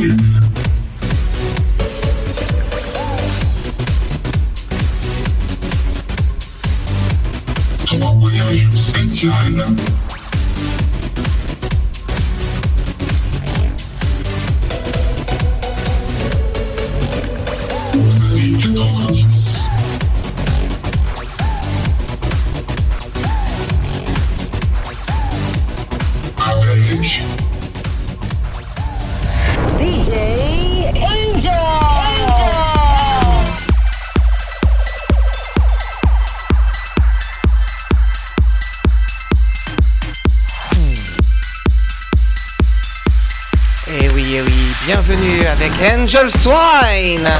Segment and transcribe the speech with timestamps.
[0.00, 0.16] Ой.
[7.86, 9.66] Плаваю специально.
[45.80, 47.30] Bienvenue avec Angel Twine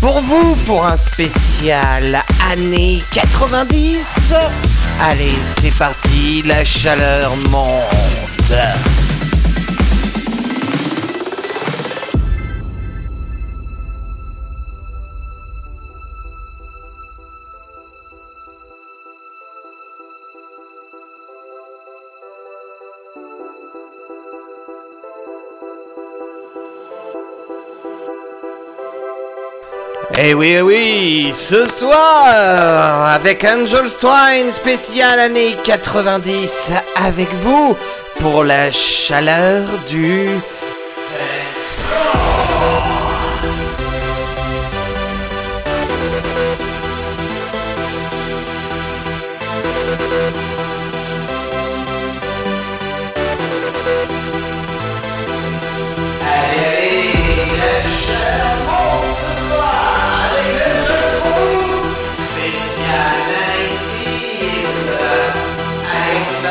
[0.00, 2.22] Pour vous, pour un spécial
[2.52, 4.34] année 90
[5.00, 8.52] Allez, c'est parti, la chaleur monte
[30.22, 37.74] Eh oui, eh oui, ce soir, avec Angel Twine spécial année 90, avec vous
[38.18, 40.28] pour la chaleur du...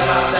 [0.02, 0.40] We'll.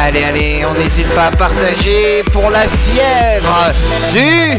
[0.00, 3.72] Allez, allez, on n'hésite pas à partager pour la fièvre
[4.12, 4.58] du...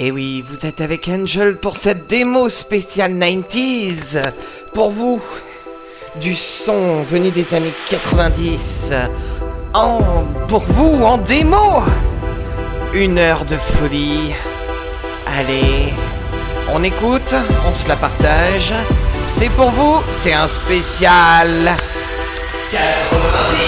[0.00, 4.22] Et oui, vous êtes avec Angel pour cette démo spéciale 90s.
[4.72, 5.20] Pour vous,
[6.20, 8.94] du son venu des années 90.
[9.74, 9.98] En,
[10.46, 11.82] pour vous, en démo.
[12.94, 14.32] Une heure de folie.
[15.36, 15.92] Allez,
[16.72, 17.34] on écoute,
[17.68, 18.72] on se la partage.
[19.26, 21.74] C'est pour vous, c'est un spécial
[22.70, 23.67] 90.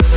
[0.01, 0.09] Yeah,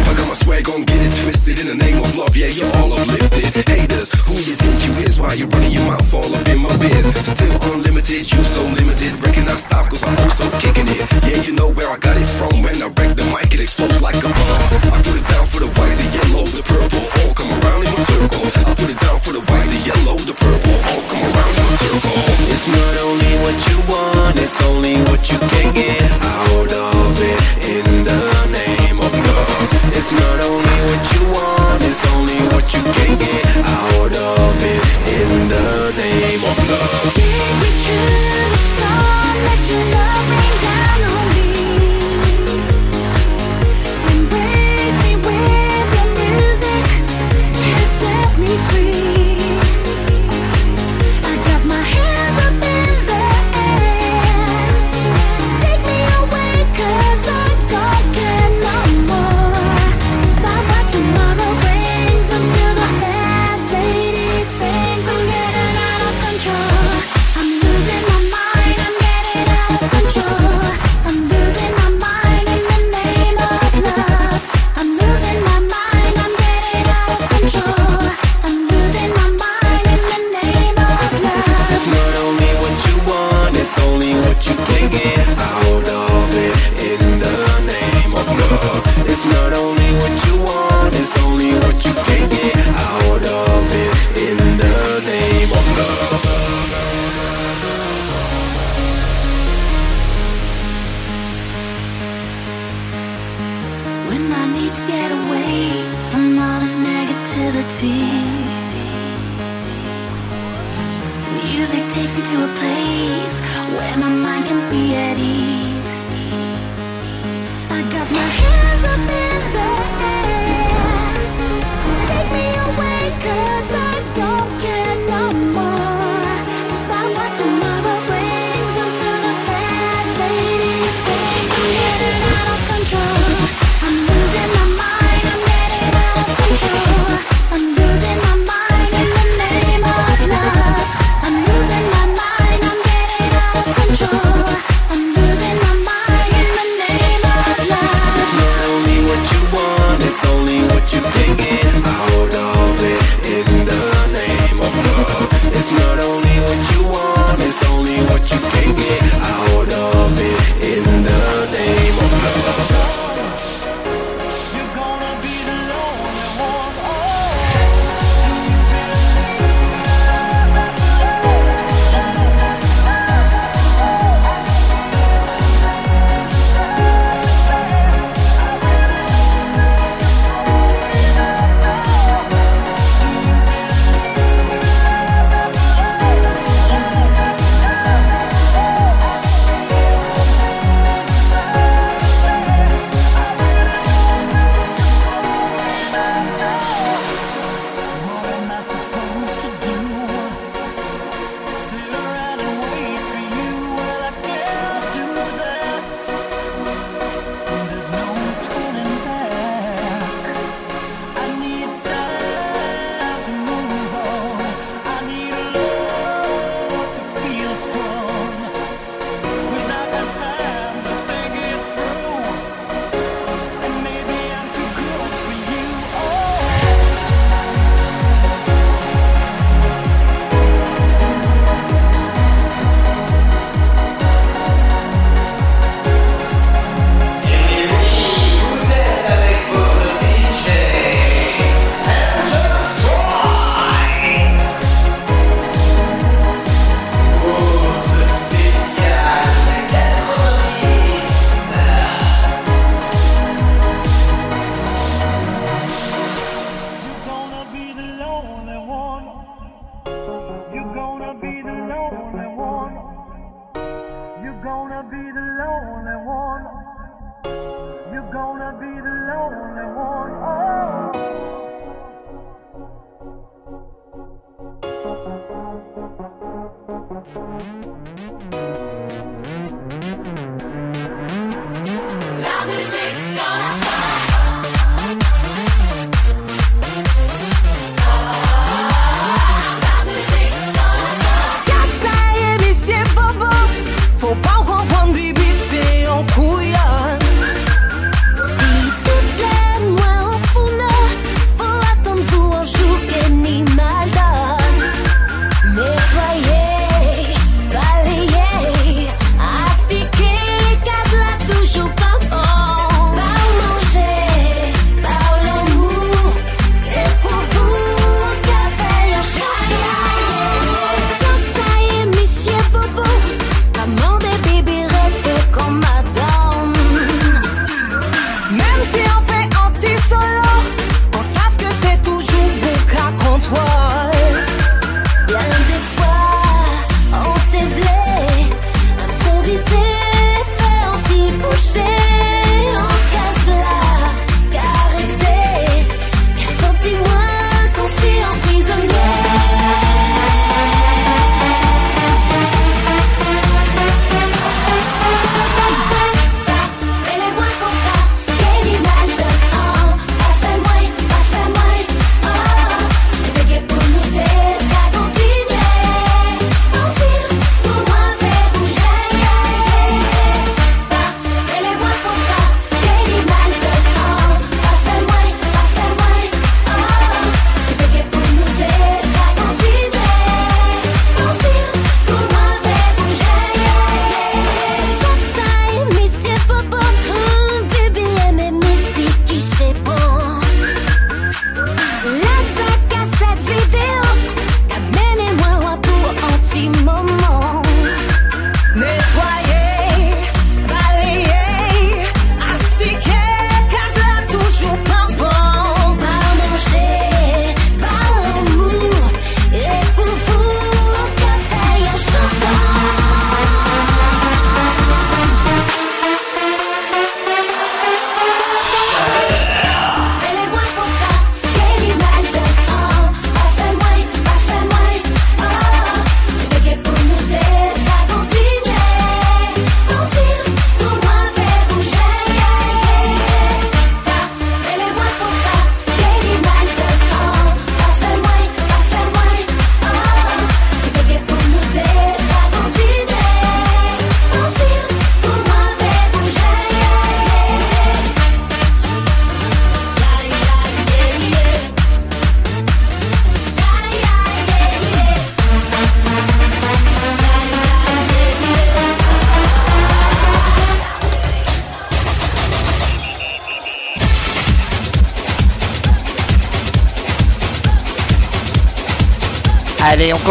[0.00, 2.34] I got my swag on, get it twisted in the name of love.
[2.34, 3.68] Yeah, you're all uplifted.
[3.68, 5.20] Haters, who you think you is?
[5.20, 7.04] Why you running your mouth all up in my biz?
[7.20, 9.12] Still unlimited, you so limited.
[9.22, 11.04] Recognize styles, cause I'm also kicking it.
[11.28, 12.62] Yeah, you know where I got it from.
[12.62, 14.92] When I wreck the mic, it explodes like a bomb.
[14.94, 15.67] I put it down for the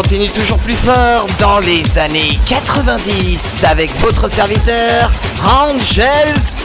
[0.01, 5.11] continue toujours plus fort dans les années 90 avec votre serviteur
[5.43, 6.56] Angels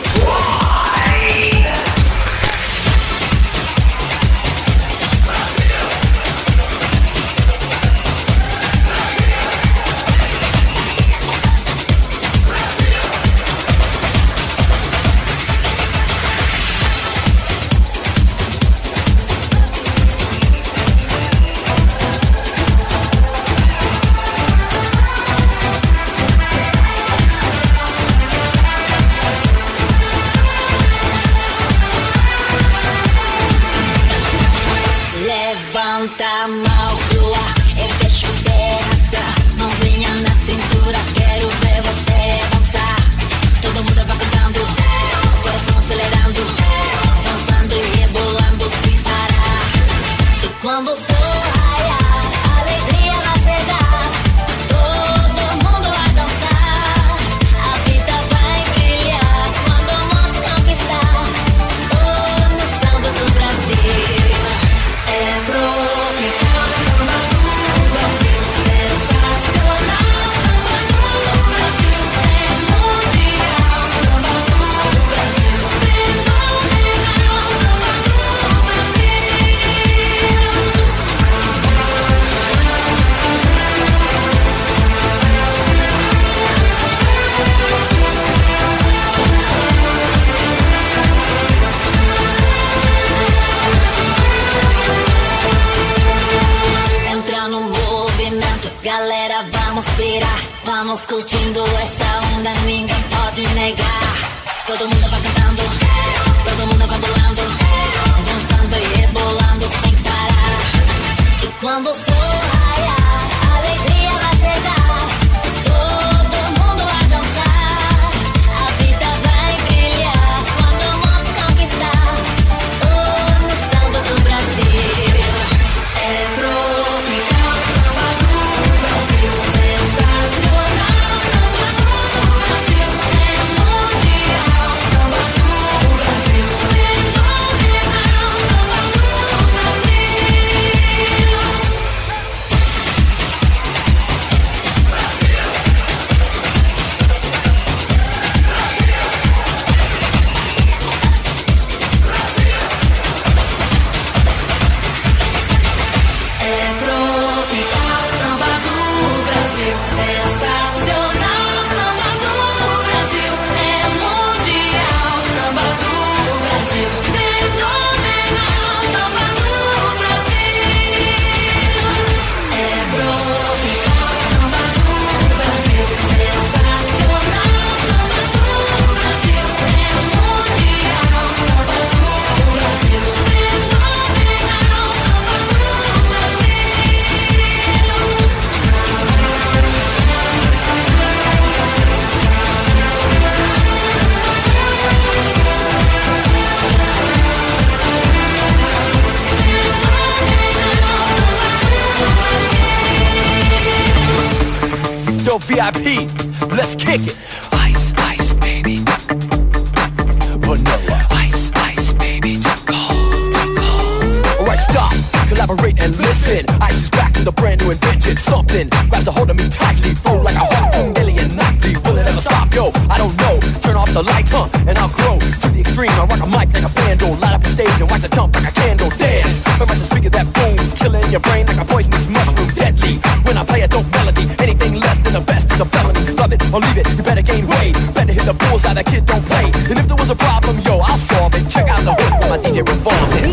[240.64, 241.48] yo, I'll solve it.
[241.50, 243.24] Check out the hook where my DJ revolves it.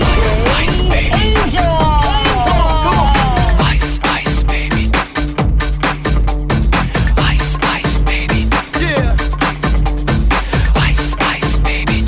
[0.59, 1.33] Ice, baby.
[1.51, 3.15] Come on, come on.
[3.73, 4.89] Ice, ice, baby.
[7.17, 8.47] Ice, ice, baby.
[8.79, 9.15] Yeah.
[10.75, 12.01] Ice, ice, baby.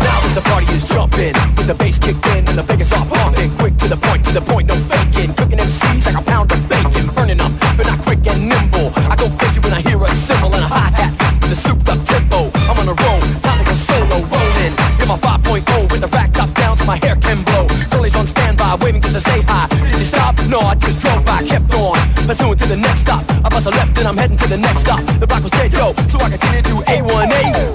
[0.00, 3.04] Now that the party is jumping, with the bass kicked in and the Vegas are
[3.06, 3.50] pumping.
[3.58, 5.34] Quick to the point, to the point, no faking.
[5.34, 8.92] Cooking MCs like a pound of bacon, burning them, but not quick and nimble.
[8.96, 11.88] I go crazy when I hear a cymbal and a hi hat with a souped
[11.88, 12.45] up tempo.
[12.68, 14.74] I'm on a roll, time to go solo, rolling.
[14.98, 17.66] Get my 5.0 with the rack top down so my hair can blow.
[17.90, 19.66] Girlies on standby, waving just to say hi.
[19.70, 20.34] Did you stop?
[20.48, 21.98] No, I just drove by, kept on.
[22.26, 23.22] Pursuing to the next stop.
[23.44, 25.00] I bust a left and I'm heading to the next stop.
[25.20, 27.65] The block was dead, yo, so I continued to A1A,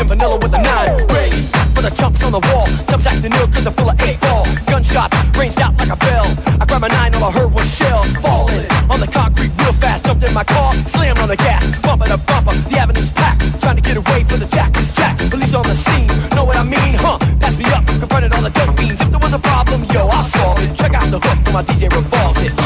[0.00, 1.06] and vanilla with the nine.
[1.12, 1.44] Ready
[1.76, 2.66] for the chumps on the wall.
[2.88, 4.44] Chumps acting ill cause they're full of eight ball.
[4.66, 6.26] Gunshots ranged out like a bell.
[6.60, 8.66] I grabbed my nine, all I heard was shells falling.
[8.88, 11.62] On the concrete real fast, jumped in my car, slammed on the gas.
[11.82, 13.44] Bumper to bumper, the avenue's packed.
[13.60, 15.18] Trying to get away from the jack is jack.
[15.30, 17.18] Police on the scene, know what I mean, huh?
[17.38, 19.00] Pass me up, confronted all the dope beans.
[19.00, 20.76] If there was a problem, yo, I'll solve it.
[20.78, 22.59] Check out the hook for my DJ revolves it.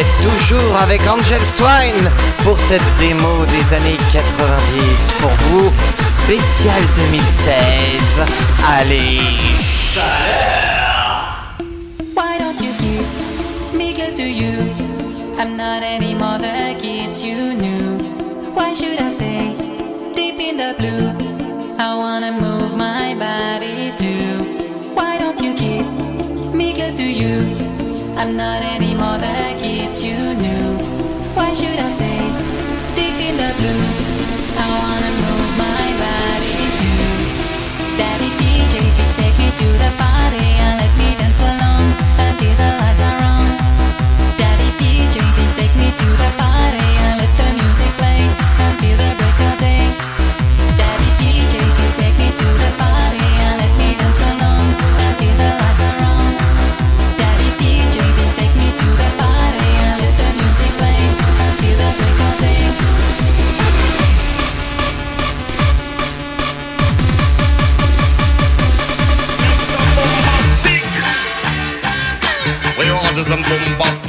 [0.00, 2.10] Êtes toujours avec Angel Twine
[2.42, 5.70] pour cette démo des années 90 pour vous,
[6.02, 8.24] spécial 2016.
[8.66, 9.20] Allez,
[12.16, 14.72] Why don't you keep me close to you?
[15.38, 17.98] I'm not anymore the kids you knew.
[18.54, 19.54] Why should I stay
[20.14, 21.12] deep in the blue?
[21.78, 24.44] I wanna move my body too.
[24.94, 25.84] Why don't you keep
[26.54, 27.70] me close to you?
[28.16, 29.59] I'm not anymore the
[29.90, 30.76] kids you knew.
[31.34, 32.20] Why should I stay
[32.94, 33.84] deep in the blue?
[34.58, 37.10] I wanna move my body too.
[37.98, 40.19] Daddy DJ, please take me to the party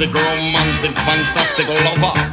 [0.06, 2.31] bombastic, romantic, fantastic lover.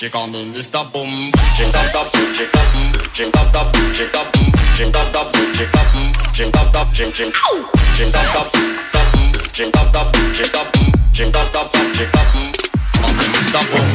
[0.00, 0.80] She call me Mr.
[0.94, 1.28] Boom.
[1.54, 4.32] She dab boom, she boom, she dab boom, she boom,
[4.74, 8.48] she dab boom, she boom, she dab dab, she she, she dab dab,
[8.94, 9.12] dab,
[9.52, 10.72] she dab boom, she dab,
[11.12, 11.92] she dab boom.
[11.92, 12.32] she dab.
[12.96, 13.60] Call me Mr.
[13.68, 13.88] Boom.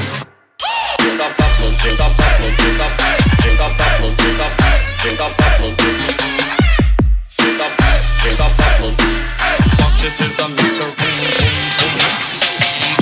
[1.02, 2.94] She dab boom, she dab, she dab,
[3.42, 4.54] she dab boom, she boom,
[5.02, 5.74] she dab boom,
[7.34, 7.74] she dab,
[8.22, 8.54] she boom.
[8.54, 8.94] dab.
[9.82, 11.06] Fuck, this is a boom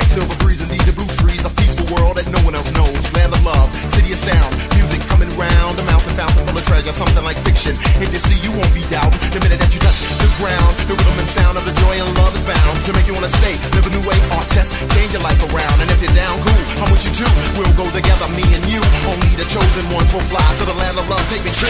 [0.00, 2.96] like silver breeze and the blue trees, a peaceful world that no one else knows.
[3.12, 6.92] Land of love, city of sound, music coming round, a mountain fountain full of treasure,
[6.92, 7.76] something like fiction.
[8.00, 9.20] If you see, you won't be doubting.
[9.36, 12.08] The minute that you touch the ground, the rhythm and sound of the joy and
[12.16, 15.12] love is bound to make you wanna stay, live a new way, art chest, change
[15.12, 15.76] your life around.
[15.84, 17.28] And if you're down, cool, I'm with you too.
[17.60, 18.80] We'll go together, me and you.
[19.04, 21.20] Only the chosen one will fly to the land of love.
[21.28, 21.68] Take me to.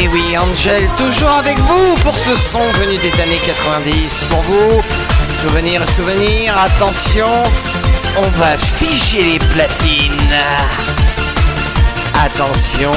[0.00, 4.26] Et oui, Angel, toujours avec vous pour ce son venu des années 90.
[4.30, 4.80] Pour vous,
[5.24, 7.26] souvenir, souvenir, attention,
[8.16, 10.12] on va figer les platines.
[12.14, 12.92] Attention,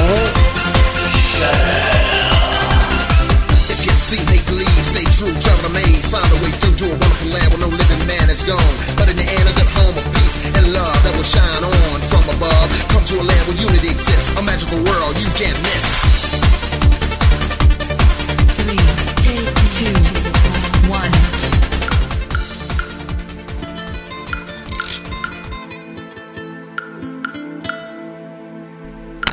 [3.67, 6.85] If you see, make believe, stay true, travel the maze, find a way through to
[6.85, 8.75] a wonderful land where no living man is gone.
[8.95, 11.97] But in the end, a good home of peace and love that will shine on
[12.05, 12.69] from above.
[12.93, 16.30] Come to a land where unity exists, a magical world you can't miss.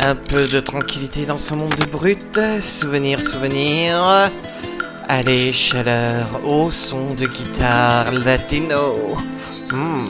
[0.08, 2.40] Un peu de tranquillité dans ce monde brut.
[2.62, 4.30] Souvenir, souvenir.
[5.06, 8.94] Allez, chaleur au son de guitare latino.
[9.70, 10.06] Hmm.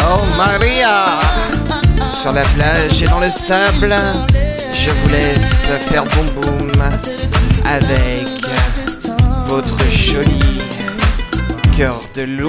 [0.09, 1.19] oh Maria
[2.13, 3.95] Sur la plage et dans le sable,
[4.85, 6.73] je vous laisse faire boum boum
[7.65, 8.27] avec
[9.47, 10.41] votre joli
[11.77, 12.49] cœur de loup.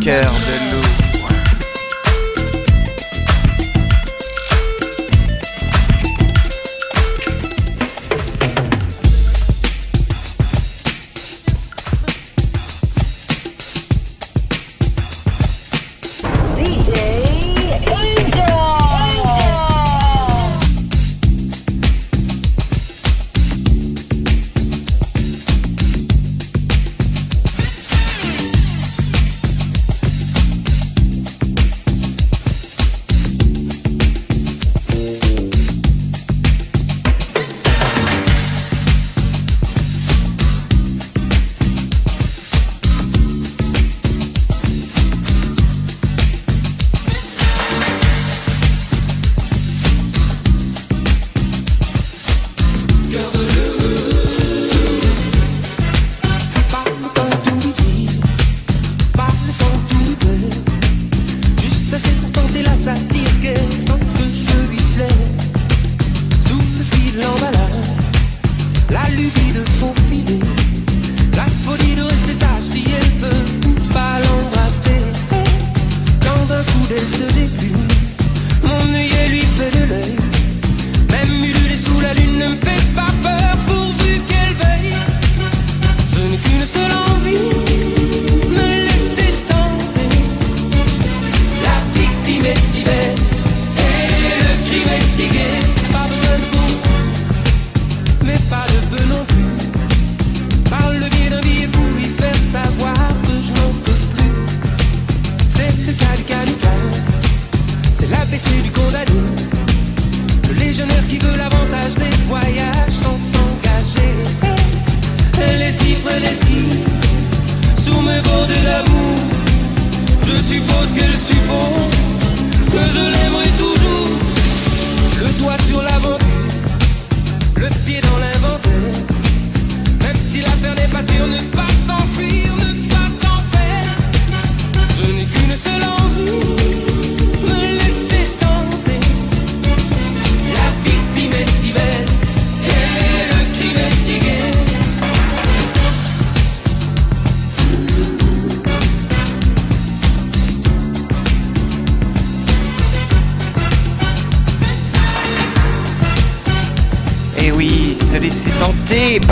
[0.00, 1.05] Cœur de loup.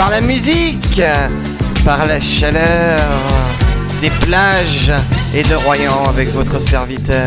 [0.05, 1.01] par la musique,
[1.83, 2.99] par la chaleur
[4.01, 4.93] des plages
[5.33, 7.25] et de Royan avec votre serviteur.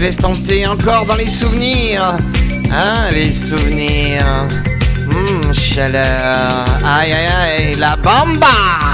[0.00, 2.16] se laisse tenter encore dans les souvenirs.
[2.72, 4.48] Hein, les souvenirs.
[5.12, 6.64] Hum, chaleur.
[6.84, 8.89] Aïe, aïe, aïe, la bamba.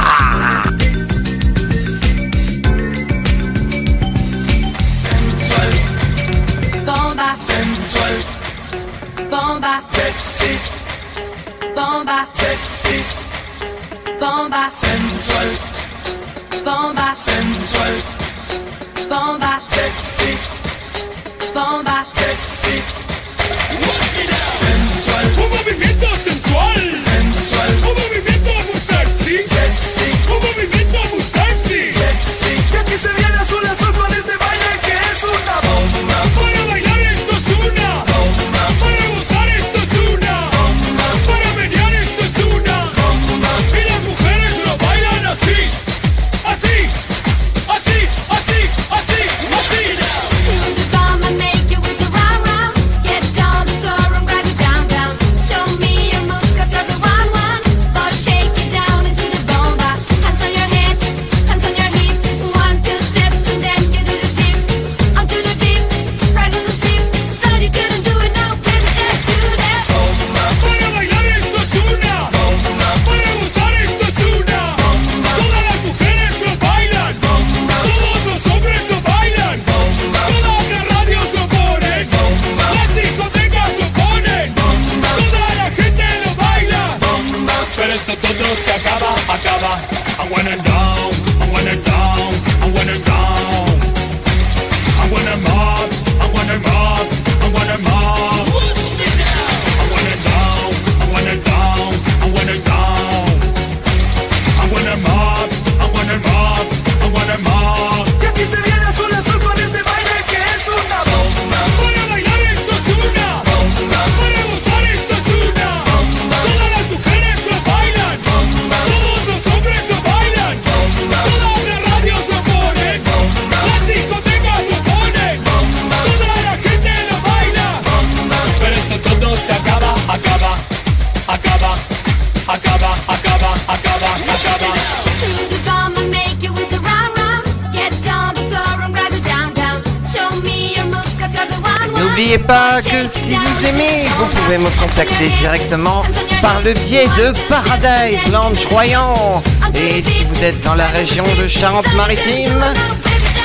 [144.05, 146.03] Vous pouvez me contacter directement
[146.43, 149.43] par le biais de Paradise Lounge Royan.
[149.75, 152.65] Et si vous êtes dans la région de Charente-Maritime,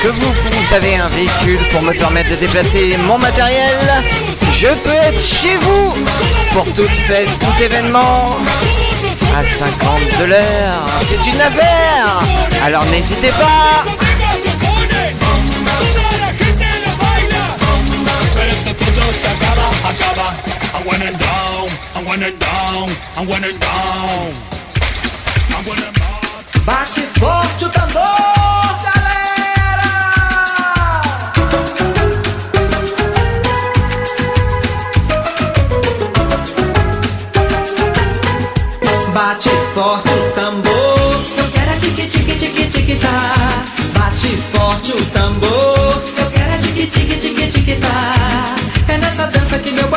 [0.02, 3.78] que vous, vous avez un véhicule pour me permettre de déplacer mon matériel,
[4.52, 5.94] je peux être chez vous
[6.52, 8.36] pour toute fête, tout événement.
[9.34, 12.20] À 50 de l'heure, c'est une affaire.
[12.64, 13.84] Alors n'hésitez pas.
[20.22, 20.82] I
[21.18, 24.32] down, I down, I down.
[25.50, 26.02] I
[26.64, 28.02] Bate forte o tambor,
[28.84, 29.90] galera!
[39.12, 43.34] Bate forte o tambor, eu quero é tique tique tique tique tá.
[43.92, 48.54] Bate forte o tambor, eu quero é tique tique tique tique tá.
[48.88, 49.91] É nessa dança que meu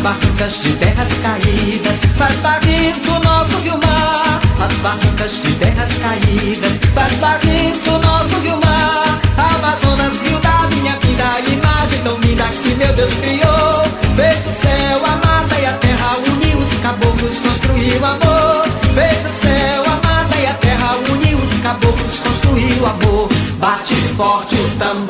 [0.00, 4.40] barrancas de terras caídas faz barrento nosso rio mar.
[4.60, 9.20] As barrancas de terras caídas faz barrento nosso rio mar.
[9.36, 13.84] Amazonas, rio da minha vida, imagem tão linda que meu Deus criou.
[14.16, 18.64] Fez o céu, a mata e a terra, uniu os caboclos, construiu amor.
[18.94, 23.28] Fez o céu, a mata e a terra, uniu os caboclos, construiu amor.
[23.58, 25.09] Bate forte o tambor,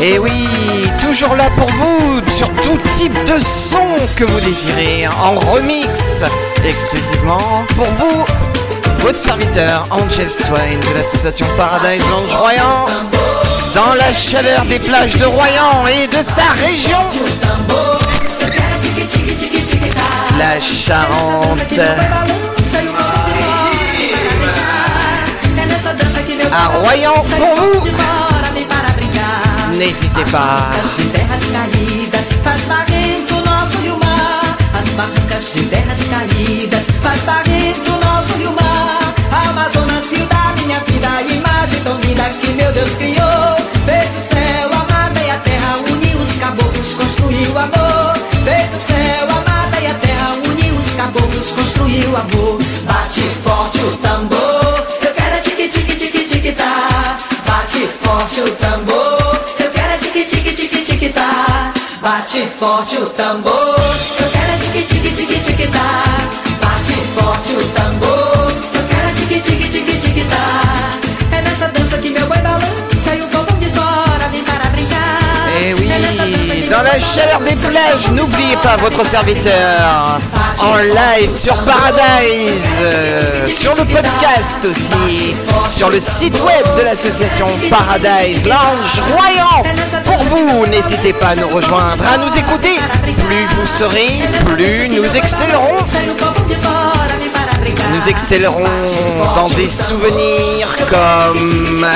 [0.00, 0.48] Et oui,
[1.00, 3.84] toujours là pour vous, sur tout type de son
[4.14, 6.22] que vous désirez, en remix,
[6.64, 8.24] exclusivement pour vous,
[8.98, 12.86] votre serviteur Angel Twain de l'association Paradise Lounge Royan,
[13.74, 16.98] dans la chaleur des plages de Royan et de sa région,
[20.38, 21.80] la Charente.
[26.52, 28.25] À Royan pour vous.
[29.78, 30.72] N'hésitez pas.
[30.96, 34.56] de terras caídas faz barrento o nosso rio mar.
[34.72, 39.14] As barrancas de terras caídas faz barrento o nosso rio mar.
[39.50, 43.56] Amazonas, da minha vida, imagem tão linda que meu Deus criou.
[43.84, 48.16] Fez o céu, a mata e a terra, uniu os caboclos, construiu amor.
[48.44, 52.58] Fez o céu, a mata e a terra, uniu os caboclos, construiu amor.
[52.86, 57.18] Bate forte o tambor, eu quero é tique tique tique tique tá.
[57.46, 58.95] Bate forte o tambor,
[62.06, 63.74] Bate forte o tambor,
[64.20, 65.78] eu quero é tique tique tique tique tá.
[66.60, 71.36] Bate forte o tambor, eu quero é tique tique tique tique tá.
[71.36, 75.18] É nessa dança que meu boi balança e o copão de tora vem para brincar.
[75.60, 80.20] Et oui, dans la chaleur des plages, n'oubliez pas votre serviteur
[80.60, 85.34] en live sur Paradise, euh, sur le podcast aussi,
[85.68, 89.64] sur le site web de l'association Paradise Lounge Royan.
[90.28, 92.78] Vous, n'hésitez pas à nous rejoindre, à nous écouter.
[93.02, 95.78] Plus vous serez, plus nous excellerons.
[97.94, 98.64] Nous excellerons
[99.34, 101.86] dans des souvenirs comme...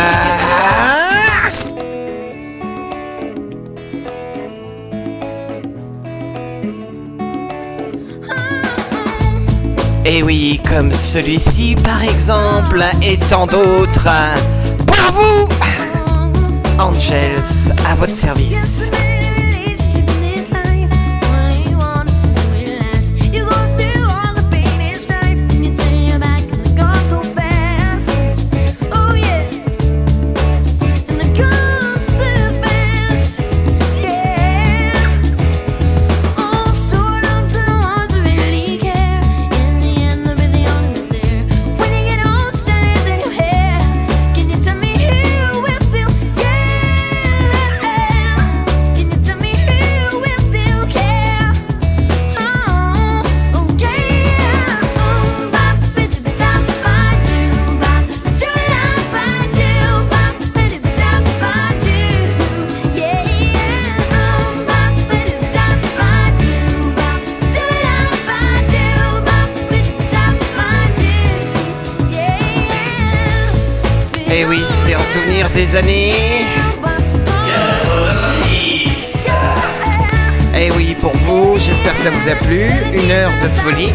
[10.05, 14.09] Et oui, comme celui-ci par exemple, et tant d'autres.
[14.87, 15.49] Pour vous,
[16.81, 18.91] Angels, à votre service.
[75.13, 76.47] Souvenir des années.
[81.01, 81.59] pour vous.
[81.59, 82.71] J'espère que ça vous a plu.
[82.93, 83.93] Une heure de folie.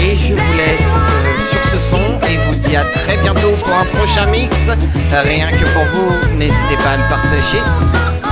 [0.00, 3.74] Et je vous laisse euh, sur ce son et vous dis à très bientôt pour
[3.74, 4.54] un prochain mix.
[5.12, 7.62] Rien que pour vous, n'hésitez pas à le partager.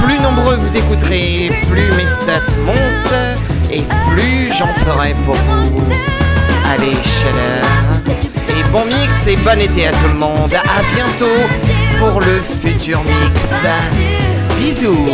[0.04, 5.82] Plus nombreux vous écouterez, plus mes stats montent et plus j'en ferai pour vous.
[6.70, 7.93] Allez, chaleur.
[8.74, 10.52] Bon mix et bon été à tout le monde.
[10.52, 11.46] À bientôt
[12.00, 13.54] pour le futur mix.
[14.58, 15.06] Bisous.